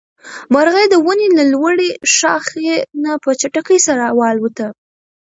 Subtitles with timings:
[0.53, 2.67] مرغۍ د ونې له لوړې ښاخۍ
[3.03, 4.67] نه په چټکۍ سره والوته.